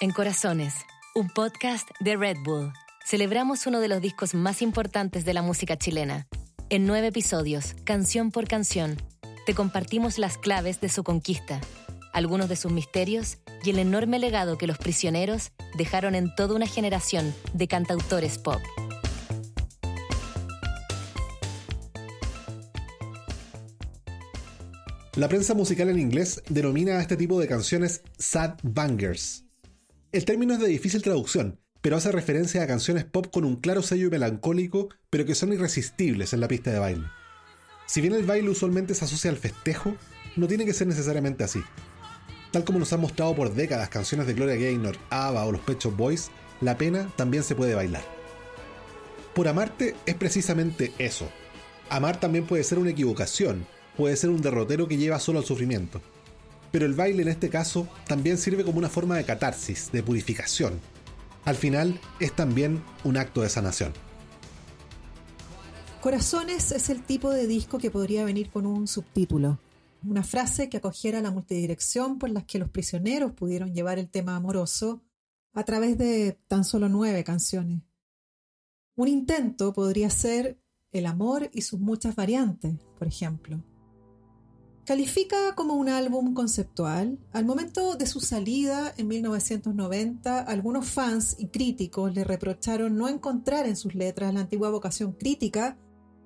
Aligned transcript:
En 0.00 0.10
Corazones, 0.10 0.74
un 1.14 1.28
podcast 1.28 1.88
de 2.00 2.16
Red 2.16 2.38
Bull, 2.44 2.72
celebramos 3.06 3.68
uno 3.68 3.78
de 3.78 3.86
los 3.86 4.02
discos 4.02 4.34
más 4.34 4.60
importantes 4.60 5.24
de 5.24 5.32
la 5.32 5.40
música 5.40 5.78
chilena. 5.78 6.26
En 6.68 6.84
nueve 6.84 7.06
episodios, 7.06 7.76
canción 7.84 8.32
por 8.32 8.48
canción, 8.48 8.96
te 9.46 9.54
compartimos 9.54 10.18
las 10.18 10.36
claves 10.36 10.80
de 10.80 10.88
su 10.88 11.04
conquista, 11.04 11.60
algunos 12.12 12.48
de 12.48 12.56
sus 12.56 12.72
misterios 12.72 13.38
y 13.62 13.70
el 13.70 13.78
enorme 13.78 14.18
legado 14.18 14.58
que 14.58 14.66
los 14.66 14.78
prisioneros 14.78 15.52
dejaron 15.76 16.16
en 16.16 16.34
toda 16.34 16.56
una 16.56 16.66
generación 16.66 17.32
de 17.52 17.68
cantautores 17.68 18.38
pop. 18.38 18.60
La 25.14 25.28
prensa 25.28 25.54
musical 25.54 25.88
en 25.88 26.00
inglés 26.00 26.42
denomina 26.48 26.98
a 26.98 27.00
este 27.00 27.16
tipo 27.16 27.38
de 27.38 27.46
canciones 27.46 28.02
sad 28.18 28.54
bangers. 28.64 29.43
El 30.14 30.24
término 30.24 30.54
es 30.54 30.60
de 30.60 30.68
difícil 30.68 31.02
traducción, 31.02 31.58
pero 31.80 31.96
hace 31.96 32.12
referencia 32.12 32.62
a 32.62 32.68
canciones 32.68 33.04
pop 33.04 33.26
con 33.32 33.44
un 33.44 33.56
claro 33.56 33.82
sello 33.82 34.10
melancólico, 34.10 34.88
pero 35.10 35.26
que 35.26 35.34
son 35.34 35.52
irresistibles 35.52 36.32
en 36.32 36.38
la 36.38 36.46
pista 36.46 36.70
de 36.70 36.78
baile. 36.78 37.08
Si 37.86 38.00
bien 38.00 38.14
el 38.14 38.22
baile 38.22 38.48
usualmente 38.48 38.94
se 38.94 39.06
asocia 39.06 39.32
al 39.32 39.38
festejo, 39.38 39.96
no 40.36 40.46
tiene 40.46 40.66
que 40.66 40.72
ser 40.72 40.86
necesariamente 40.86 41.42
así. 41.42 41.64
Tal 42.52 42.62
como 42.62 42.78
nos 42.78 42.92
han 42.92 43.00
mostrado 43.00 43.34
por 43.34 43.52
décadas 43.54 43.88
canciones 43.88 44.28
de 44.28 44.34
Gloria 44.34 44.54
Gaynor, 44.54 44.96
ABBA 45.10 45.46
o 45.46 45.50
los 45.50 45.62
Pet 45.62 45.80
Shop 45.80 45.96
Boys, 45.96 46.30
la 46.60 46.78
pena 46.78 47.12
también 47.16 47.42
se 47.42 47.56
puede 47.56 47.74
bailar. 47.74 48.04
Por 49.34 49.48
amarte 49.48 49.96
es 50.06 50.14
precisamente 50.14 50.92
eso. 50.98 51.28
Amar 51.90 52.20
también 52.20 52.46
puede 52.46 52.62
ser 52.62 52.78
una 52.78 52.90
equivocación, 52.90 53.66
puede 53.96 54.14
ser 54.14 54.30
un 54.30 54.42
derrotero 54.42 54.86
que 54.86 54.96
lleva 54.96 55.18
solo 55.18 55.40
al 55.40 55.44
sufrimiento. 55.44 56.00
Pero 56.74 56.86
el 56.86 56.94
baile 56.94 57.22
en 57.22 57.28
este 57.28 57.50
caso 57.50 57.86
también 58.04 58.36
sirve 58.36 58.64
como 58.64 58.78
una 58.78 58.88
forma 58.88 59.16
de 59.16 59.24
catarsis, 59.24 59.92
de 59.92 60.02
purificación. 60.02 60.80
Al 61.44 61.54
final 61.54 62.00
es 62.18 62.34
también 62.34 62.82
un 63.04 63.16
acto 63.16 63.42
de 63.42 63.48
sanación. 63.48 63.92
Corazones 66.00 66.72
es 66.72 66.90
el 66.90 67.04
tipo 67.04 67.30
de 67.30 67.46
disco 67.46 67.78
que 67.78 67.92
podría 67.92 68.24
venir 68.24 68.50
con 68.50 68.66
un 68.66 68.88
subtítulo, 68.88 69.60
una 70.02 70.24
frase 70.24 70.68
que 70.68 70.78
acogiera 70.78 71.20
la 71.20 71.30
multidirección 71.30 72.18
por 72.18 72.30
la 72.30 72.44
que 72.44 72.58
los 72.58 72.70
prisioneros 72.70 73.30
pudieron 73.30 73.72
llevar 73.72 74.00
el 74.00 74.10
tema 74.10 74.34
amoroso 74.34 75.00
a 75.52 75.62
través 75.62 75.96
de 75.96 76.40
tan 76.48 76.64
solo 76.64 76.88
nueve 76.88 77.22
canciones. 77.22 77.82
Un 78.96 79.06
intento 79.06 79.72
podría 79.72 80.10
ser 80.10 80.58
el 80.90 81.06
amor 81.06 81.50
y 81.52 81.62
sus 81.62 81.78
muchas 81.78 82.16
variantes, 82.16 82.74
por 82.98 83.06
ejemplo. 83.06 83.62
Califica 84.84 85.54
como 85.54 85.74
un 85.74 85.88
álbum 85.88 86.34
conceptual. 86.34 87.18
Al 87.32 87.46
momento 87.46 87.94
de 87.96 88.06
su 88.06 88.20
salida 88.20 88.92
en 88.98 89.08
1990, 89.08 90.40
algunos 90.40 90.86
fans 90.86 91.36
y 91.38 91.46
críticos 91.46 92.14
le 92.14 92.22
reprocharon 92.22 92.94
no 92.94 93.08
encontrar 93.08 93.66
en 93.66 93.76
sus 93.76 93.94
letras 93.94 94.34
la 94.34 94.40
antigua 94.40 94.68
vocación 94.68 95.12
crítica 95.12 95.78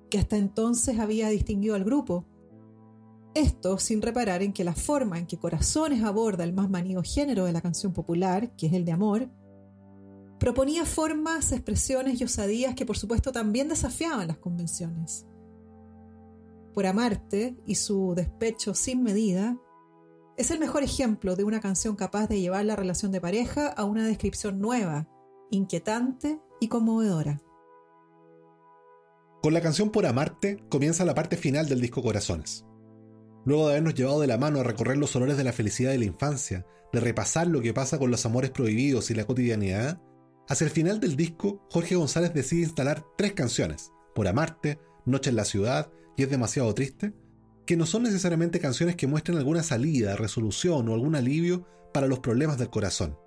que 0.09 0.19
hasta 0.19 0.35
entonces 0.35 0.99
había 0.99 1.29
distinguido 1.29 1.75
al 1.75 1.85
grupo. 1.85 2.25
Esto 3.33 3.77
sin 3.77 4.01
reparar 4.01 4.43
en 4.43 4.51
que 4.51 4.65
la 4.65 4.75
forma 4.75 5.19
en 5.19 5.25
que 5.25 5.39
Corazones 5.39 6.03
aborda 6.03 6.43
el 6.43 6.51
más 6.51 6.69
manido 6.69 7.01
género 7.01 7.45
de 7.45 7.53
la 7.53 7.61
canción 7.61 7.93
popular, 7.93 8.57
que 8.57 8.67
es 8.67 8.73
el 8.73 8.83
de 8.83 8.91
amor, 8.91 9.29
proponía 10.37 10.83
formas, 10.83 11.53
expresiones 11.53 12.19
y 12.19 12.25
osadías 12.25 12.75
que 12.75 12.85
por 12.85 12.97
supuesto 12.97 13.31
también 13.31 13.69
desafiaban 13.69 14.27
las 14.27 14.37
convenciones 14.37 15.25
por 16.73 16.85
amarte 16.85 17.55
y 17.65 17.75
su 17.75 18.13
despecho 18.15 18.73
sin 18.73 19.03
medida, 19.03 19.57
es 20.37 20.51
el 20.51 20.59
mejor 20.59 20.83
ejemplo 20.83 21.35
de 21.35 21.43
una 21.43 21.59
canción 21.59 21.95
capaz 21.95 22.27
de 22.27 22.39
llevar 22.39 22.63
la 22.63 22.75
relación 22.75 23.11
de 23.11 23.19
pareja 23.19 23.67
a 23.67 23.83
una 23.83 24.07
descripción 24.07 24.59
nueva, 24.59 25.09
inquietante 25.51 26.39
y 26.61 26.69
conmovedora. 26.69 27.41
Con 29.41 29.53
la 29.53 29.61
canción 29.61 29.89
Por 29.89 30.05
Amarte 30.05 30.63
comienza 30.69 31.05
la 31.05 31.15
parte 31.15 31.37
final 31.37 31.67
del 31.67 31.81
disco 31.81 32.01
Corazones. 32.01 32.65
Luego 33.45 33.67
de 33.67 33.71
habernos 33.73 33.95
llevado 33.95 34.21
de 34.21 34.27
la 34.27 34.37
mano 34.37 34.59
a 34.59 34.63
recorrer 34.63 34.97
los 34.97 35.15
olores 35.15 35.37
de 35.37 35.43
la 35.43 35.53
felicidad 35.53 35.91
de 35.91 35.97
la 35.97 36.05
infancia, 36.05 36.65
de 36.91 36.99
repasar 36.99 37.47
lo 37.47 37.61
que 37.61 37.73
pasa 37.73 37.99
con 37.99 38.11
los 38.11 38.25
amores 38.25 38.51
prohibidos 38.51 39.11
y 39.11 39.15
la 39.15 39.25
cotidianidad, 39.25 40.01
hacia 40.47 40.65
el 40.65 40.71
final 40.71 40.99
del 40.99 41.15
disco, 41.15 41.65
Jorge 41.69 41.95
González 41.95 42.33
decide 42.33 42.63
instalar 42.63 43.05
tres 43.17 43.33
canciones, 43.33 43.91
Por 44.15 44.27
Amarte, 44.27 44.79
Noche 45.09 45.29
en 45.29 45.35
la 45.35 45.45
Ciudad 45.45 45.91
y 46.17 46.23
es 46.23 46.29
demasiado 46.29 46.73
triste, 46.73 47.13
que 47.65 47.77
no 47.77 47.85
son 47.85 48.03
necesariamente 48.03 48.59
canciones 48.59 48.95
que 48.95 49.07
muestren 49.07 49.37
alguna 49.37 49.63
salida, 49.63 50.15
resolución 50.15 50.89
o 50.89 50.93
algún 50.93 51.15
alivio 51.15 51.65
para 51.93 52.07
los 52.07 52.19
problemas 52.19 52.57
del 52.57 52.69
corazón. 52.69 53.17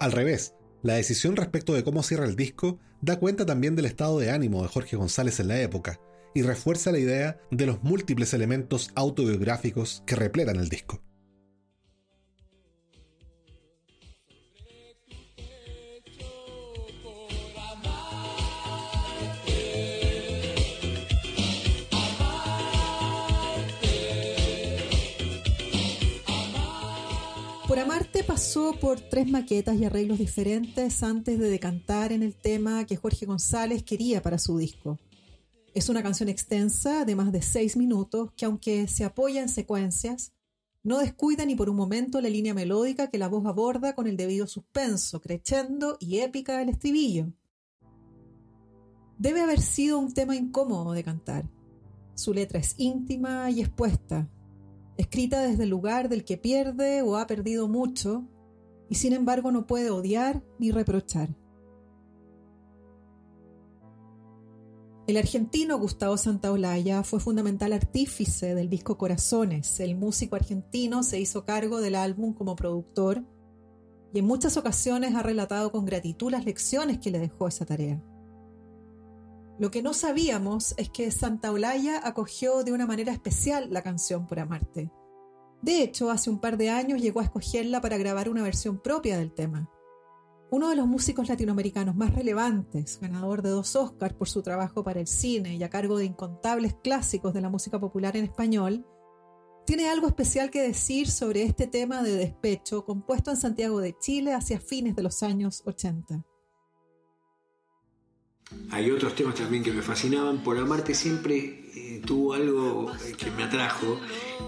Al 0.00 0.12
revés, 0.12 0.54
la 0.82 0.94
decisión 0.94 1.36
respecto 1.36 1.74
de 1.74 1.84
cómo 1.84 2.02
cierra 2.02 2.24
el 2.24 2.36
disco 2.36 2.78
da 3.00 3.18
cuenta 3.18 3.46
también 3.46 3.76
del 3.76 3.86
estado 3.86 4.18
de 4.18 4.30
ánimo 4.30 4.62
de 4.62 4.68
Jorge 4.68 4.96
González 4.96 5.40
en 5.40 5.48
la 5.48 5.60
época 5.60 6.00
y 6.34 6.42
refuerza 6.42 6.92
la 6.92 6.98
idea 6.98 7.40
de 7.50 7.66
los 7.66 7.82
múltiples 7.82 8.34
elementos 8.34 8.90
autobiográficos 8.94 10.02
que 10.06 10.16
repletan 10.16 10.56
el 10.56 10.68
disco. 10.68 11.02
Pasó 28.28 28.74
por 28.78 29.00
tres 29.00 29.26
maquetas 29.30 29.78
y 29.78 29.86
arreglos 29.86 30.18
diferentes 30.18 31.02
antes 31.02 31.38
de 31.38 31.48
decantar 31.48 32.12
en 32.12 32.22
el 32.22 32.34
tema 32.34 32.84
que 32.84 32.98
Jorge 32.98 33.24
González 33.24 33.82
quería 33.82 34.20
para 34.20 34.36
su 34.36 34.58
disco. 34.58 34.98
Es 35.72 35.88
una 35.88 36.02
canción 36.02 36.28
extensa 36.28 37.06
de 37.06 37.16
más 37.16 37.32
de 37.32 37.40
seis 37.40 37.74
minutos 37.74 38.30
que 38.36 38.44
aunque 38.44 38.86
se 38.86 39.04
apoya 39.04 39.40
en 39.40 39.48
secuencias, 39.48 40.34
no 40.82 40.98
descuida 40.98 41.46
ni 41.46 41.56
por 41.56 41.70
un 41.70 41.76
momento 41.76 42.20
la 42.20 42.28
línea 42.28 42.52
melódica 42.52 43.08
que 43.08 43.16
la 43.16 43.28
voz 43.28 43.46
aborda 43.46 43.94
con 43.94 44.06
el 44.06 44.18
debido 44.18 44.46
suspenso, 44.46 45.22
crescendo 45.22 45.96
y 45.98 46.18
épica 46.18 46.58
del 46.58 46.68
estribillo. 46.68 47.32
Debe 49.16 49.40
haber 49.40 49.62
sido 49.62 49.98
un 49.98 50.12
tema 50.12 50.36
incómodo 50.36 50.92
de 50.92 51.02
cantar. 51.02 51.48
Su 52.14 52.34
letra 52.34 52.60
es 52.60 52.74
íntima 52.76 53.50
y 53.50 53.62
expuesta, 53.62 54.28
escrita 54.98 55.40
desde 55.40 55.62
el 55.62 55.70
lugar 55.70 56.10
del 56.10 56.24
que 56.24 56.36
pierde 56.36 57.00
o 57.00 57.16
ha 57.16 57.26
perdido 57.26 57.68
mucho, 57.68 58.24
y 58.90 58.96
sin 58.96 59.14
embargo 59.14 59.50
no 59.52 59.66
puede 59.66 59.90
odiar 59.90 60.42
ni 60.58 60.70
reprochar. 60.70 61.34
El 65.06 65.16
argentino 65.16 65.78
Gustavo 65.78 66.18
Santaolalla 66.18 67.02
fue 67.02 67.18
fundamental 67.18 67.72
artífice 67.72 68.54
del 68.54 68.68
disco 68.68 68.98
Corazones. 68.98 69.80
El 69.80 69.96
músico 69.96 70.36
argentino 70.36 71.02
se 71.02 71.18
hizo 71.18 71.46
cargo 71.46 71.80
del 71.80 71.94
álbum 71.94 72.34
como 72.34 72.56
productor 72.56 73.24
y 74.12 74.18
en 74.18 74.26
muchas 74.26 74.58
ocasiones 74.58 75.14
ha 75.14 75.22
relatado 75.22 75.72
con 75.72 75.86
gratitud 75.86 76.30
las 76.30 76.44
lecciones 76.44 76.98
que 76.98 77.10
le 77.10 77.20
dejó 77.20 77.48
esa 77.48 77.64
tarea. 77.64 78.02
Lo 79.58 79.72
que 79.72 79.82
no 79.82 79.92
sabíamos 79.92 80.74
es 80.76 80.88
que 80.88 81.10
Santa 81.10 81.50
Olaya 81.50 82.00
acogió 82.04 82.62
de 82.62 82.72
una 82.72 82.86
manera 82.86 83.12
especial 83.12 83.68
la 83.70 83.82
canción 83.82 84.26
por 84.26 84.38
amarte. 84.38 84.92
De 85.62 85.82
hecho, 85.82 86.12
hace 86.12 86.30
un 86.30 86.38
par 86.38 86.56
de 86.56 86.70
años 86.70 87.02
llegó 87.02 87.18
a 87.18 87.24
escogerla 87.24 87.80
para 87.80 87.98
grabar 87.98 88.28
una 88.28 88.44
versión 88.44 88.78
propia 88.78 89.18
del 89.18 89.32
tema. 89.32 89.68
Uno 90.50 90.70
de 90.70 90.76
los 90.76 90.86
músicos 90.86 91.28
latinoamericanos 91.28 91.96
más 91.96 92.14
relevantes, 92.14 93.00
ganador 93.00 93.42
de 93.42 93.50
dos 93.50 93.74
Oscars 93.74 94.14
por 94.14 94.28
su 94.28 94.42
trabajo 94.42 94.84
para 94.84 95.00
el 95.00 95.08
cine 95.08 95.56
y 95.56 95.62
a 95.64 95.68
cargo 95.68 95.98
de 95.98 96.04
incontables 96.04 96.76
clásicos 96.82 97.34
de 97.34 97.40
la 97.40 97.50
música 97.50 97.80
popular 97.80 98.16
en 98.16 98.24
español, 98.24 98.86
tiene 99.66 99.90
algo 99.90 100.06
especial 100.06 100.50
que 100.50 100.62
decir 100.62 101.10
sobre 101.10 101.42
este 101.42 101.66
tema 101.66 102.02
de 102.02 102.16
despecho 102.16 102.84
compuesto 102.86 103.32
en 103.32 103.36
Santiago 103.36 103.80
de 103.80 103.98
Chile 103.98 104.32
hacia 104.32 104.60
fines 104.60 104.94
de 104.94 105.02
los 105.02 105.22
años 105.22 105.62
80. 105.66 106.24
Hay 108.70 108.90
otros 108.90 109.14
temas 109.14 109.34
también 109.34 109.62
que 109.62 109.72
me 109.72 109.82
fascinaban. 109.82 110.42
Por 110.42 110.58
amarte 110.58 110.94
siempre 110.94 111.70
eh, 111.74 112.02
tuvo 112.04 112.34
algo 112.34 112.90
eh, 112.92 113.14
que 113.16 113.30
me 113.30 113.44
atrajo 113.44 114.00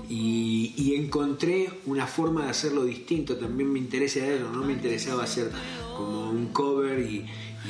y, 0.09 0.95
encontré 0.97 1.71
una 1.87 2.07
forma 2.07 2.45
de 2.45 2.51
hacerlo 2.51 2.85
distinto. 2.85 3.37
También 3.37 3.73
me 3.73 3.79
interesa 3.79 4.27
eso, 4.27 4.51
no 4.51 4.63
me 4.63 4.73
interesaba 4.73 5.25
hacer 5.25 5.51
como 5.97 6.31
un 6.31 6.53
cover 6.53 7.01
y, 7.01 7.27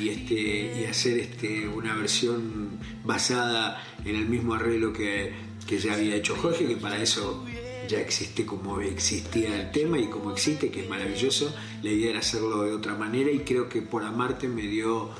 este, 0.07 0.81
y 0.81 0.85
hacer 0.85 1.19
este, 1.19 1.67
una 1.67 1.95
versión 1.95 2.79
basada 3.03 3.81
en 4.05 4.15
el 4.15 4.27
mismo 4.27 4.53
arreglo 4.53 4.93
que, 4.93 5.33
que 5.67 5.79
ya 5.79 5.93
había 5.93 6.15
hecho 6.15 6.35
Jorge, 6.35 6.67
que 6.67 6.77
para 6.77 7.01
eso 7.01 7.45
ya 7.87 7.99
existe 7.99 8.45
como 8.45 8.79
existía 8.79 9.59
el 9.59 9.71
tema 9.71 9.99
y 9.99 10.07
como 10.07 10.31
existe, 10.31 10.69
que 10.71 10.81
es 10.81 10.89
maravilloso. 10.89 11.53
La 11.83 11.91
idea 11.91 12.11
era 12.11 12.19
hacerlo 12.19 12.63
de 12.63 12.73
otra 12.73 12.95
manera 12.95 13.31
y 13.31 13.39
creo 13.39 13.67
que 13.67 13.81
por 13.81 14.03
amarte 14.03 14.47
me 14.47 14.63
dio 14.63 15.11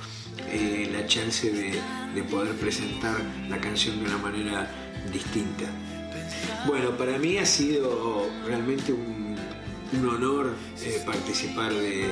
eh, 0.50 0.90
la 1.02 1.08
chance 1.08 1.52
de, 1.52 2.24
poder 2.24 2.54
presentar 2.56 3.16
la 3.50 3.60
canción 3.60 4.00
de 4.00 4.06
una 4.06 4.18
manera 4.18 4.70
distinta. 5.12 5.66
Bueno, 6.68 6.92
para 6.92 7.18
mí 7.18 7.38
ha 7.38 7.46
sido 7.46 8.28
realmente 8.46 8.94
un, 8.94 9.36
un 9.94 10.10
honor 10.10 10.54
eh, 10.84 11.02
participar 11.06 11.74
de, 11.74 12.12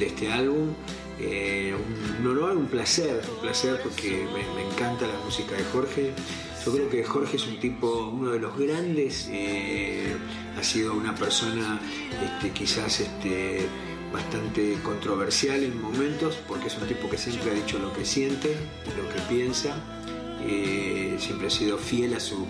este 0.00 0.32
álbum. 0.32 0.70
Eh, 1.18 1.74
un, 2.20 2.26
honor, 2.26 2.56
un 2.56 2.66
placer, 2.66 3.20
un 3.34 3.42
placer 3.42 3.78
porque 3.82 4.26
me, 4.32 4.62
encanta 4.72 5.06
la 5.06 5.18
música 5.22 5.54
de 5.54 5.64
Jorge. 5.64 6.12
Yo 6.64 6.72
creo 6.72 6.88
que 6.88 7.04
Jorge 7.04 7.36
es 7.36 7.46
un 7.46 7.60
tipo, 7.60 8.08
uno 8.08 8.30
de 8.30 8.38
los 8.38 8.56
grandes, 8.56 9.28
eh, 9.30 10.16
ha 10.58 10.62
sido 10.62 10.94
una 10.94 11.14
persona 11.14 11.78
este, 12.22 12.50
quizás 12.52 13.00
este, 13.00 13.66
bastante 14.12 14.78
controversial 14.82 15.62
en 15.62 15.80
momentos, 15.80 16.36
porque 16.48 16.68
es 16.68 16.76
un 16.78 16.86
tipo 16.88 17.08
que 17.08 17.18
siempre 17.18 17.50
ha 17.50 17.54
dicho 17.54 17.78
lo 17.78 17.92
que 17.92 18.04
siente, 18.04 18.56
lo 18.96 19.08
que 19.08 19.20
piensa, 19.28 19.76
siempre 21.18 21.48
ha 21.48 21.50
sido 21.50 21.78
fiel 21.78 22.14
a, 22.14 22.20
su, 22.20 22.46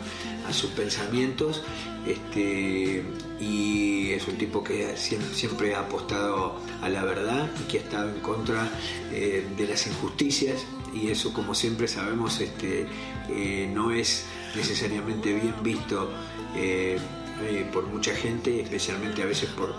a 0.46 0.52
sus 0.52 0.70
pensamientos 0.70 1.62
este, 2.06 3.04
y 3.40 4.10
es 4.12 4.26
un 4.26 4.36
tipo 4.36 4.64
que 4.64 4.96
siempre, 4.96 5.74
ha 5.74 5.80
apostado 5.80 6.56
a 6.82 6.88
la 6.88 7.04
verdad 7.04 7.50
y 7.60 7.70
que 7.70 7.78
ha 7.78 7.82
estado 7.82 8.08
en 8.08 8.20
contra 8.20 8.68
eh, 9.12 9.46
de 9.56 9.66
las 9.66 9.86
injusticias 9.86 10.64
y 10.94 11.08
eso 11.08 11.32
como 11.32 11.54
siempre 11.54 11.88
sabemos 11.88 12.40
este, 12.40 12.86
eh, 13.28 13.70
no 13.72 13.92
es 13.92 14.24
necesariamente 14.56 15.32
bien 15.32 15.54
visto 15.62 16.10
eh, 17.42 17.66
por 17.72 17.86
mucha 17.86 18.14
gente, 18.14 18.60
especialmente 18.60 19.22
a 19.22 19.26
veces 19.26 19.48
por, 19.50 19.74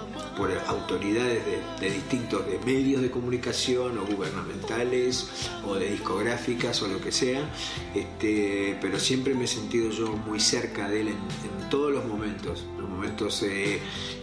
autoridades 0.67 1.43
de, 1.79 1.89
distintos 1.91 2.45
de 2.47 2.57
medios 2.65 3.01
de 3.01 3.11
comunicación 3.11 3.97
o 3.99 4.05
gubernamentales 4.05 5.49
o 5.65 5.75
de 5.75 5.91
discográficas 5.91 6.81
o 6.81 6.87
lo 6.87 6.99
que 6.99 7.11
sea, 7.11 7.47
este, 7.93 8.77
pero 8.81 8.99
siempre 8.99 9.35
me 9.35 9.43
he 9.43 9.47
sentido 9.47 9.91
yo 9.91 10.07
muy 10.07 10.39
cerca 10.39 10.89
de 10.89 11.01
él 11.01 11.07
en, 11.09 11.69
todos 11.69 11.93
los 11.93 12.05
momentos, 12.05 12.65
los 12.77 12.89
momentos 12.89 13.43
eh, 13.43 13.79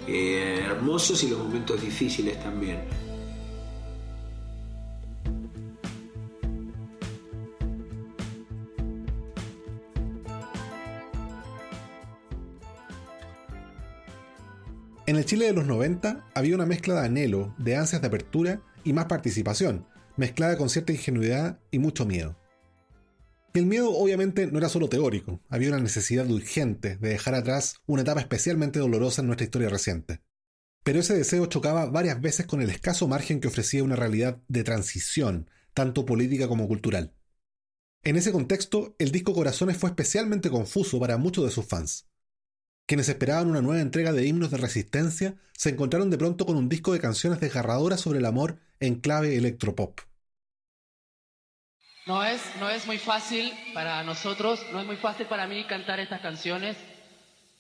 eh, 0.07 0.63
hermosos 0.67 1.23
y 1.23 1.29
los 1.29 1.39
momentos 1.39 1.81
difíciles 1.81 2.39
también. 2.43 3.08
En 15.09 15.17
el 15.17 15.25
Chile 15.25 15.47
de 15.47 15.55
los 15.55 15.67
90 15.67 16.27
había 16.35 16.55
una 16.55 16.67
mezcla 16.67 17.01
de 17.01 17.07
anhelo, 17.07 17.55
de 17.57 17.77
ansias 17.77 18.03
de 18.03 18.09
apertura 18.09 18.61
y 18.85 18.93
más 18.93 19.07
participación, 19.07 19.87
mezclada 20.19 20.59
con 20.59 20.69
cierta 20.69 20.93
ingenuidad 20.93 21.61
y 21.71 21.79
mucho 21.79 22.05
miedo. 22.05 22.37
Y 23.55 23.61
el 23.61 23.65
miedo 23.65 23.91
obviamente 23.91 24.49
no 24.49 24.59
era 24.59 24.69
solo 24.69 24.91
teórico, 24.91 25.41
había 25.49 25.71
una 25.71 25.81
necesidad 25.81 26.31
urgente 26.31 26.99
de 26.99 27.09
dejar 27.09 27.35
atrás 27.35 27.77
una 27.87 28.03
etapa 28.03 28.21
especialmente 28.21 28.81
dolorosa 28.81 29.23
en 29.23 29.29
nuestra 29.29 29.47
historia 29.47 29.71
reciente. 29.71 30.21
Pero 30.85 31.01
ese 31.01 31.17
deseo 31.17 31.47
chocaba 31.47 31.87
varias 31.87 32.21
veces 32.21 32.45
con 32.45 32.61
el 32.61 32.69
escaso 32.69 33.09
margen 33.09 33.41
que 33.41 33.49
ofrecía 33.49 33.85
una 33.85 33.97
realidad 33.97 34.43
de 34.49 34.63
transición, 34.63 35.49
tanto 35.73 36.05
política 36.05 36.49
como 36.49 36.69
cultural. 36.69 37.15
En 38.03 38.17
ese 38.17 38.31
contexto, 38.31 38.95
el 38.99 39.11
disco 39.11 39.33
Corazones 39.33 39.79
fue 39.79 39.89
especialmente 39.89 40.51
confuso 40.51 41.01
para 41.01 41.17
muchos 41.17 41.47
de 41.47 41.51
sus 41.51 41.65
fans. 41.65 42.09
Quienes 42.89 43.11
esperaban 43.11 43.51
una 43.51 43.61
nueva 43.61 43.83
entrega 43.83 44.15
de 44.15 44.27
himnos 44.27 44.51
de 44.51 44.57
resistencia 44.57 45.35
se 45.53 45.69
encontraron 45.69 46.09
de 46.09 46.17
pronto 46.17 46.47
con 46.47 46.57
un 46.57 46.71
disco 46.71 46.95
de 46.95 47.01
canciones 47.01 47.39
desgarradoras 47.39 48.01
sobre 48.01 48.19
el 48.19 48.25
amor 48.25 48.57
en 48.81 48.99
clave 48.99 49.37
electropop. 49.37 50.01
No 52.07 52.25
es, 52.25 52.41
no 52.59 52.71
es 52.71 52.87
muy 52.87 52.97
fácil 52.97 53.53
para 53.75 54.03
nosotros, 54.05 54.65
no 54.73 54.81
es 54.81 54.87
muy 54.87 54.97
fácil 54.97 55.27
para 55.27 55.47
mí 55.47 55.67
cantar 55.67 56.01
estas 56.01 56.23
canciones. 56.23 56.79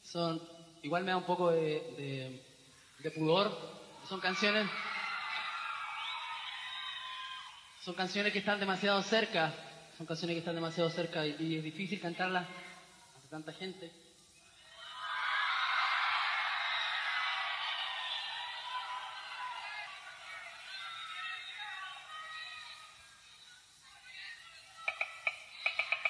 Son, 0.03 0.41
igual 0.83 1.05
me 1.05 1.11
da 1.11 1.19
un 1.19 1.27
poco 1.27 1.51
de, 1.51 2.43
pudor. 3.15 3.55
Son 4.09 4.21
canciones, 4.21 4.67
son 7.83 7.95
canciones 7.95 8.33
que 8.33 8.39
están 8.39 8.61
demasiado 8.61 9.03
cerca, 9.03 9.53
son 9.99 10.07
canciones 10.07 10.37
que 10.37 10.39
están 10.39 10.55
demasiado 10.55 10.89
cerca 10.89 11.27
y, 11.27 11.37
y 11.39 11.57
es 11.59 11.65
difícil 11.65 12.01
cantarlas 12.01 12.47
ante 13.15 13.29
tanta 13.29 13.53
gente. 13.53 14.08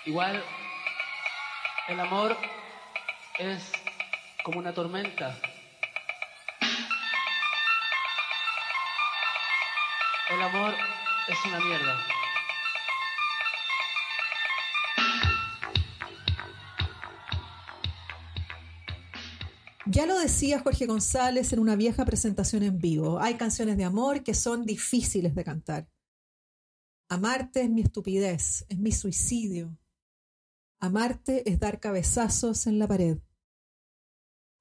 Igual, 0.09 0.43
el 1.87 2.01
amor 2.01 2.35
es 3.39 3.71
como 4.43 4.59
una 4.59 4.73
tormenta. 4.73 5.39
El 10.31 10.43
amor 10.43 10.75
es 11.29 11.37
una 11.45 11.61
mierda. 11.61 11.99
Ya 19.85 20.07
lo 20.07 20.19
decía 20.19 20.61
Jorge 20.61 20.87
González 20.87 21.53
en 21.53 21.59
una 21.59 21.77
vieja 21.77 22.07
presentación 22.07 22.63
en 22.63 22.79
vivo. 22.79 23.21
Hay 23.21 23.35
canciones 23.35 23.77
de 23.77 23.85
amor 23.85 24.25
que 24.25 24.33
son 24.33 24.65
difíciles 24.65 25.35
de 25.35 25.45
cantar. 25.45 25.87
Amarte 27.11 27.61
es 27.61 27.69
mi 27.69 27.83
estupidez, 27.83 28.65
es 28.71 28.79
mi 28.79 28.93
suicidio, 28.93 29.77
Amarte 30.81 31.49
es 31.51 31.59
dar 31.59 31.81
cabezazos 31.81 32.67
en 32.69 32.79
la 32.79 32.87
pared. 32.87 33.19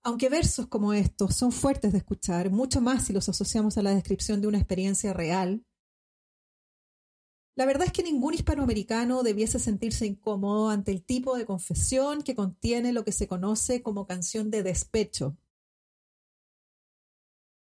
Aunque 0.03 0.29
versos 0.29 0.67
como 0.67 0.93
estos 0.93 1.35
son 1.35 1.51
fuertes 1.51 1.91
de 1.91 1.99
escuchar, 1.99 2.49
mucho 2.49 2.81
más 2.81 3.05
si 3.05 3.13
los 3.13 3.29
asociamos 3.29 3.77
a 3.77 3.83
la 3.83 3.93
descripción 3.93 4.41
de 4.41 4.47
una 4.47 4.57
experiencia 4.57 5.13
real, 5.13 5.63
la 7.55 7.65
verdad 7.65 7.87
es 7.87 7.91
que 7.91 8.03
ningún 8.03 8.35
hispanoamericano 8.35 9.23
debiese 9.23 9.59
sentirse 9.59 10.05
incómodo 10.05 10.69
ante 10.69 10.91
el 10.91 11.03
tipo 11.03 11.35
de 11.35 11.45
confesión 11.45 12.21
que 12.21 12.35
contiene 12.35 12.93
lo 12.93 13.03
que 13.03 13.11
se 13.11 13.27
conoce 13.27 13.81
como 13.81 14.05
canción 14.05 14.51
de 14.51 14.63
despecho. 14.63 15.37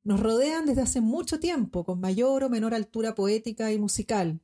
Nos 0.05 0.21
rodean 0.21 0.67
desde 0.67 0.83
hace 0.83 1.01
mucho 1.01 1.41
tiempo, 1.41 1.85
con 1.85 1.99
mayor 1.99 2.45
o 2.45 2.51
menor 2.51 2.75
altura 2.75 3.15
poética 3.15 3.73
y 3.73 3.79
musical. 3.79 4.41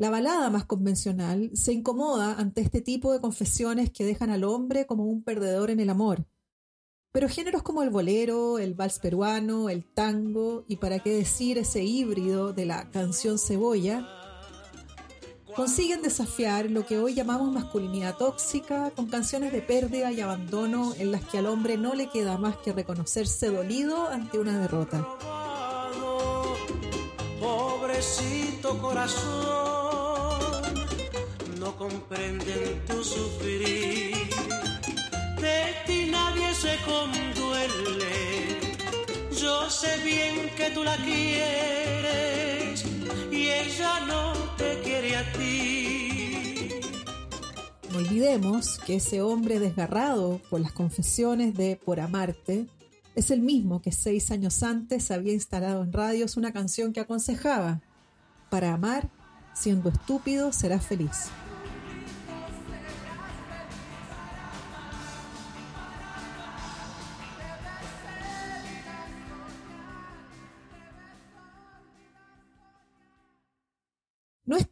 La 0.00 0.08
balada 0.08 0.48
más 0.48 0.64
convencional 0.64 1.50
se 1.52 1.74
incomoda 1.74 2.32
ante 2.38 2.62
este 2.62 2.80
tipo 2.80 3.12
de 3.12 3.20
confesiones 3.20 3.90
que 3.90 4.06
dejan 4.06 4.30
al 4.30 4.44
hombre 4.44 4.86
como 4.86 5.04
un 5.04 5.22
perdedor 5.22 5.68
en 5.68 5.78
el 5.78 5.90
amor. 5.90 6.24
Pero 7.12 7.28
géneros 7.28 7.62
como 7.62 7.82
el 7.82 7.90
bolero, 7.90 8.58
el 8.58 8.72
vals 8.72 8.98
peruano, 8.98 9.68
el 9.68 9.84
tango 9.84 10.64
y 10.68 10.76
para 10.76 11.00
qué 11.00 11.12
decir 11.12 11.58
ese 11.58 11.84
híbrido 11.84 12.54
de 12.54 12.64
la 12.64 12.90
canción 12.90 13.38
cebolla, 13.38 14.08
consiguen 15.54 16.00
desafiar 16.00 16.70
lo 16.70 16.86
que 16.86 16.98
hoy 16.98 17.12
llamamos 17.12 17.52
masculinidad 17.52 18.16
tóxica 18.16 18.92
con 18.92 19.06
canciones 19.06 19.52
de 19.52 19.60
pérdida 19.60 20.10
y 20.12 20.22
abandono 20.22 20.94
en 20.96 21.12
las 21.12 21.26
que 21.26 21.36
al 21.36 21.46
hombre 21.46 21.76
no 21.76 21.92
le 21.92 22.08
queda 22.08 22.38
más 22.38 22.56
que 22.56 22.72
reconocerse 22.72 23.48
dolido 23.48 24.08
ante 24.08 24.38
una 24.38 24.58
derrota. 24.60 25.06
Pobrecito 27.38 28.78
corazón 28.78 29.89
comprenden 31.80 32.84
tu 32.86 33.02
sufrir. 33.02 34.12
De 35.40 35.60
ti 35.86 36.10
nadie 36.10 36.52
se 36.52 36.76
conduele. 36.84 38.60
Yo 39.32 39.70
sé 39.70 39.96
bien 40.04 40.50
que 40.58 40.70
tú 40.74 40.84
la 40.84 40.96
quieres 40.96 42.84
y 43.32 43.48
ella 43.48 44.00
no 44.06 44.34
te 44.58 44.78
quiere 44.80 45.16
a 45.16 45.32
ti. 45.32 46.68
No 47.90 47.98
olvidemos 48.00 48.78
que 48.84 48.96
ese 48.96 49.22
hombre 49.22 49.58
desgarrado 49.58 50.38
por 50.50 50.60
las 50.60 50.72
confesiones 50.72 51.54
de 51.54 51.76
Por 51.82 51.98
Amarte 51.98 52.66
es 53.14 53.30
el 53.30 53.40
mismo 53.40 53.80
que 53.80 53.90
seis 53.90 54.30
años 54.30 54.62
antes 54.62 55.10
había 55.10 55.32
instalado 55.32 55.82
en 55.82 55.94
radios 55.94 56.36
una 56.36 56.52
canción 56.52 56.92
que 56.92 57.00
aconsejaba, 57.00 57.80
para 58.50 58.74
amar, 58.74 59.08
siendo 59.54 59.88
estúpido, 59.88 60.52
serás 60.52 60.84
feliz. 60.84 61.30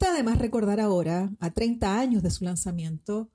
Está 0.00 0.14
de 0.14 0.22
más 0.22 0.38
recordar 0.38 0.78
ahora, 0.78 1.32
a 1.40 1.50
30 1.50 1.98
años 1.98 2.22
de 2.22 2.30
su 2.30 2.44
lanzamiento, 2.44 3.32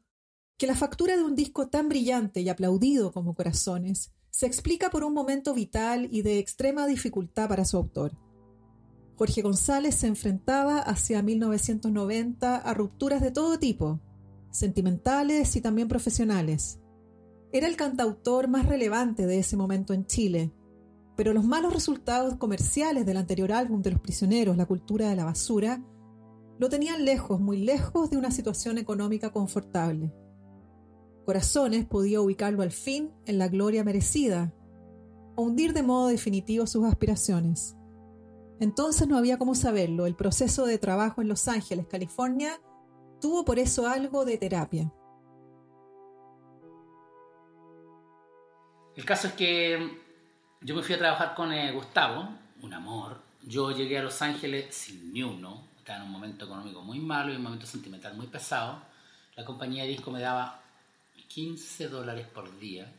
que 0.57 0.65
la 0.65 0.75
factura 0.75 1.17
de 1.17 1.23
un 1.23 1.35
disco 1.35 1.67
tan 1.67 1.89
brillante 1.89 2.39
y 2.39 2.47
aplaudido 2.47 3.11
como 3.11 3.35
Corazones 3.35 4.13
se 4.29 4.45
explica 4.45 4.89
por 4.89 5.03
un 5.03 5.13
momento 5.13 5.53
vital 5.53 6.07
y 6.09 6.21
de 6.21 6.39
extrema 6.39 6.87
dificultad 6.87 7.49
para 7.49 7.65
su 7.65 7.75
autor. 7.75 8.17
Jorge 9.17 9.41
González 9.41 9.95
se 9.95 10.07
enfrentaba 10.07 10.79
hacia 10.79 11.21
1990 11.21 12.55
a 12.55 12.73
rupturas 12.73 13.21
de 13.21 13.31
todo 13.31 13.59
tipo, 13.59 13.99
sentimentales 14.49 15.57
y 15.57 15.61
también 15.61 15.89
profesionales. 15.89 16.79
Era 17.51 17.67
el 17.67 17.75
cantautor 17.75 18.47
más 18.47 18.67
relevante 18.67 19.25
de 19.25 19.39
ese 19.39 19.57
momento 19.57 19.93
en 19.93 20.05
Chile, 20.05 20.53
Pero 21.17 21.33
los 21.33 21.43
malos 21.43 21.73
resultados 21.73 22.37
comerciales 22.37 23.05
del 23.05 23.17
anterior 23.17 23.51
álbum 23.51 23.81
de 23.81 23.91
Los 23.91 23.99
Prisioneros, 23.99 24.55
La 24.55 24.65
Cultura 24.65 25.09
de 25.09 25.15
la 25.15 25.25
Basura, 25.25 25.83
lo 26.59 26.69
tenían 26.69 27.05
lejos, 27.05 27.39
muy 27.39 27.57
lejos 27.57 28.09
de 28.09 28.17
una 28.17 28.31
situación 28.31 28.77
económica 28.77 29.31
confortable. 29.31 30.13
Corazones 31.25 31.85
podía 31.85 32.21
ubicarlo 32.21 32.63
al 32.63 32.71
fin 32.71 33.11
en 33.25 33.37
la 33.37 33.47
gloria 33.47 33.83
merecida, 33.83 34.53
o 35.35 35.43
hundir 35.43 35.73
de 35.73 35.83
modo 35.83 36.07
definitivo 36.07 36.67
sus 36.67 36.85
aspiraciones. 36.85 37.75
Entonces 38.59 39.07
no 39.07 39.17
había 39.17 39.37
cómo 39.37 39.55
saberlo. 39.55 40.05
El 40.05 40.15
proceso 40.15 40.65
de 40.65 40.77
trabajo 40.77 41.21
en 41.21 41.27
Los 41.27 41.47
Ángeles, 41.47 41.87
California, 41.87 42.61
tuvo 43.19 43.43
por 43.45 43.59
eso 43.59 43.87
algo 43.87 44.25
de 44.25 44.37
terapia. 44.37 44.93
El 48.95 49.05
caso 49.05 49.27
es 49.27 49.33
que 49.33 49.97
yo 50.61 50.75
me 50.75 50.83
fui 50.83 50.95
a 50.95 50.99
trabajar 50.99 51.33
con 51.35 51.51
eh, 51.51 51.71
Gustavo, 51.73 52.29
un 52.61 52.73
amor. 52.73 53.21
Yo 53.41 53.71
llegué 53.71 53.97
a 53.97 54.03
Los 54.03 54.21
Ángeles 54.21 54.73
sin 54.75 55.11
ni 55.11 55.23
uno. 55.23 55.72
Estaba 55.83 55.99
en 55.99 56.05
un 56.05 56.11
momento 56.11 56.45
económico 56.45 56.81
muy 56.81 56.97
malo 56.97 57.33
y 57.33 57.35
un 57.35 57.43
momento 57.43 57.65
sentimental 57.67 58.13
muy 58.13 58.27
pesado. 58.27 58.81
La 59.35 59.43
compañía 59.43 59.83
de 59.83 59.89
disco 59.89 60.11
me 60.11 60.21
daba 60.21 60.61
15 61.27 61.89
dólares 61.89 62.25
por 62.25 62.57
día 62.57 62.89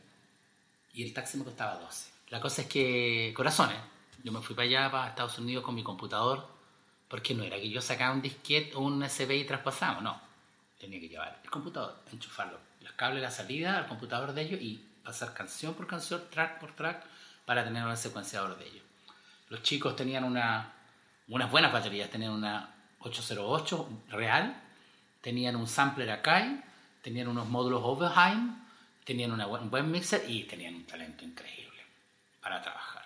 y 0.93 1.01
el 1.01 1.11
taxi 1.11 1.39
me 1.39 1.43
costaba 1.43 1.79
12. 1.79 2.11
La 2.29 2.39
cosa 2.39 2.61
es 2.61 2.67
que, 2.67 3.33
corazones, 3.35 3.79
yo 4.23 4.31
me 4.31 4.39
fui 4.39 4.55
para 4.55 4.67
allá, 4.67 4.91
para 4.91 5.09
Estados 5.09 5.39
Unidos 5.39 5.63
con 5.63 5.73
mi 5.73 5.81
computador, 5.81 6.47
porque 7.07 7.33
no 7.33 7.43
era 7.43 7.55
que 7.55 7.71
yo 7.71 7.81
sacaba 7.81 8.13
un 8.13 8.21
disquete 8.21 8.75
o 8.75 8.81
un 8.81 9.01
USB 9.01 9.31
y 9.31 9.45
traspasamos, 9.45 10.03
no. 10.03 10.21
Tenía 10.79 10.99
que 10.99 11.09
llevar 11.09 11.41
el 11.43 11.49
computador, 11.49 12.03
enchufarlo, 12.11 12.59
los 12.81 12.91
cables 12.91 13.23
la 13.23 13.31
salida 13.31 13.79
al 13.79 13.87
computador 13.87 14.31
de 14.35 14.43
ellos 14.43 14.61
y 14.61 14.85
pasar 15.03 15.33
canción 15.33 15.73
por 15.73 15.87
canción, 15.87 16.21
track 16.29 16.59
por 16.59 16.75
track, 16.75 17.03
para 17.47 17.63
tener 17.63 17.83
un 17.83 17.97
secuenciador 17.97 18.55
de 18.59 18.67
ellos. 18.67 18.83
Los 19.49 19.63
chicos 19.63 19.95
tenían 19.95 20.23
una, 20.23 20.71
unas 21.29 21.49
buenas 21.49 21.73
baterías, 21.73 22.11
tenían 22.11 22.33
una 22.33 22.74
808 23.05 23.89
real, 24.09 24.61
tenían 25.21 25.55
un 25.55 25.67
sampler 25.67 26.09
Akai, 26.11 26.61
tenían 27.01 27.27
unos 27.27 27.47
módulos 27.47 27.81
Overheim, 27.83 28.55
tenían 29.05 29.31
un 29.31 29.69
buen 29.69 29.91
mixer 29.91 30.23
y 30.27 30.43
tenían 30.43 30.75
un 30.75 30.85
talento 30.85 31.23
increíble 31.23 31.81
para 32.41 32.61
trabajar. 32.61 33.03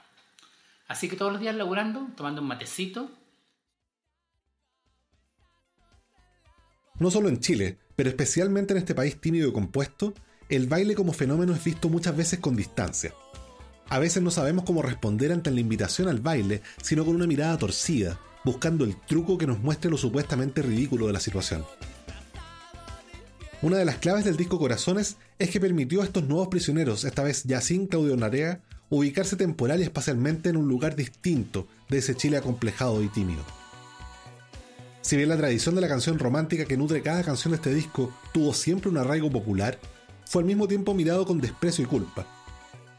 Así 0.88 1.08
que 1.08 1.16
todos 1.16 1.32
los 1.32 1.42
días 1.42 1.56
laburando, 1.56 2.08
tomando 2.16 2.42
un 2.42 2.48
matecito. 2.48 3.12
No 6.98 7.12
solo 7.12 7.30
en 7.30 7.40
Chile, 7.40 7.78
pero 7.96 8.10
especialmente 8.10 8.74
en 8.74 8.80
este 8.80 8.96
país 8.96 9.20
tímido 9.22 9.48
y 9.48 9.54
compuesto, 9.54 10.14
el 10.50 10.68
baile 10.68 10.96
como 10.96 11.14
fenómeno 11.14 11.54
es 11.54 11.64
visto 11.64 11.90
muchas 11.90 12.18
veces 12.18 12.40
con 12.40 12.56
distancia. 12.56 13.14
A 13.90 14.00
veces 14.00 14.22
no 14.24 14.32
sabemos 14.32 14.66
cómo 14.66 14.82
responder 14.82 15.32
ante 15.32 15.52
la 15.52 15.60
invitación 15.60 16.08
al 16.08 16.20
baile, 16.20 16.62
sino 16.82 17.06
con 17.06 17.16
una 17.16 17.28
mirada 17.28 17.58
torcida, 17.58 18.20
buscando 18.50 18.84
el 18.84 18.96
truco 18.96 19.38
que 19.38 19.46
nos 19.46 19.60
muestre 19.60 19.92
lo 19.92 19.98
supuestamente 19.98 20.64
ridículo 20.64 21.06
de 21.06 21.14
la 21.14 21.20
situación. 21.20 21.64
Una 23.62 23.78
de 23.78 23.86
las 23.86 23.98
claves 23.98 24.26
del 24.26 24.38
disco 24.38 24.58
Corazones 24.58 25.18
es 25.38 25.52
que 25.52 25.60
permitió 25.60 26.02
a 26.02 26.06
estos 26.06 26.24
nuevos 26.24 26.48
prisioneros, 26.48 27.04
esta 27.04 27.22
vez 27.22 27.44
ya 27.44 27.62
sin 27.62 27.86
Claudio 27.86 28.18
Narea, 28.18 28.62
ubicarse 28.90 29.36
temporal 29.36 29.82
y 29.82 29.84
espacialmente 29.84 30.50
en 30.50 30.58
un 30.58 30.68
lugar 30.68 30.96
distinto 30.96 31.68
de 31.90 32.00
ese 32.00 32.16
Chile 32.16 32.38
acomplejado 32.38 33.04
y 33.04 33.10
tímido. 33.10 33.44
Si 35.02 35.16
bien 35.16 35.30
la 35.30 35.38
tradición 35.38 35.76
de 35.76 35.82
la 35.82 35.88
canción 35.88 36.18
romántica 36.18 36.66
que 36.66 36.76
nutre 36.76 37.04
cada 37.04 37.24
canción 37.24 37.52
de 37.52 37.58
este 37.58 37.74
disco 37.74 38.12
tuvo 38.34 38.56
siempre 38.56 38.90
un 38.90 38.98
arraigo 38.98 39.30
popular, 39.30 39.78
fue 40.26 40.42
al 40.42 40.48
mismo 40.48 40.68
tiempo 40.68 40.96
mirado 40.96 41.24
con 41.28 41.40
desprecio 41.40 41.84
y 41.84 41.88
culpa. 41.88 42.26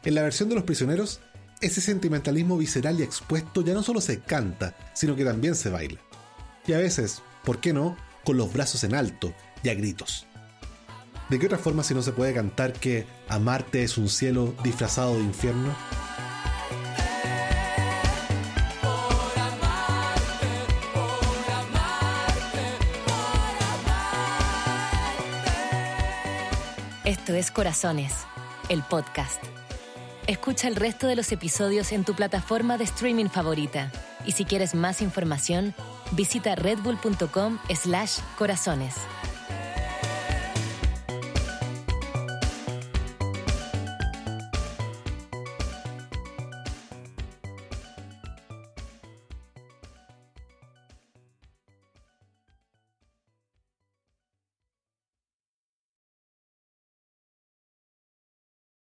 En 0.05 0.15
la 0.15 0.21
versión 0.21 0.47
de 0.47 0.55
Los 0.55 0.63
Prisioneros, 0.63 1.19
ese 1.61 1.79
sentimentalismo 1.79 2.57
visceral 2.57 2.99
y 2.99 3.03
expuesto 3.03 3.61
ya 3.61 3.73
no 3.73 3.83
solo 3.83 4.01
se 4.01 4.19
canta, 4.19 4.75
sino 4.93 5.15
que 5.15 5.23
también 5.23 5.55
se 5.55 5.69
baila. 5.69 5.99
Y 6.65 6.73
a 6.73 6.79
veces, 6.79 7.21
¿por 7.45 7.59
qué 7.59 7.71
no?, 7.71 7.95
con 8.23 8.37
los 8.37 8.51
brazos 8.51 8.83
en 8.83 8.95
alto 8.95 9.33
y 9.63 9.69
a 9.69 9.75
gritos. 9.75 10.25
¿De 11.29 11.39
qué 11.39 11.45
otra 11.45 11.57
forma 11.57 11.83
si 11.83 11.93
no 11.93 12.01
se 12.01 12.11
puede 12.11 12.33
cantar 12.33 12.73
que 12.73 13.05
amarte 13.29 13.83
es 13.83 13.97
un 13.97 14.09
cielo 14.09 14.53
disfrazado 14.63 15.15
de 15.15 15.23
infierno? 15.23 15.73
Esto 27.05 27.33
es 27.33 27.51
Corazones, 27.51 28.13
el 28.69 28.83
podcast. 28.83 29.41
Escucha 30.31 30.69
el 30.69 30.77
resto 30.77 31.07
de 31.07 31.17
los 31.17 31.29
episodios 31.33 31.91
en 31.91 32.05
tu 32.05 32.15
plataforma 32.15 32.77
de 32.77 32.85
streaming 32.85 33.25
favorita. 33.25 33.91
Y 34.25 34.31
si 34.31 34.45
quieres 34.45 34.73
más 34.73 35.01
información, 35.01 35.75
visita 36.13 36.55
redbull.com 36.55 37.59
slash 37.75 38.19
corazones. 38.37 38.95